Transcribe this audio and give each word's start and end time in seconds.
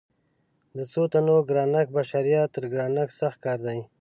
د 0.77 0.79
څو 0.91 1.01
تنو 1.11 1.37
ګرانښت 1.49 1.89
د 1.91 1.95
بشریت 1.97 2.47
تر 2.55 2.63
ګرانښت 2.73 3.15
سخت 3.21 3.37
کار 3.45 3.59
دی. 3.67 3.79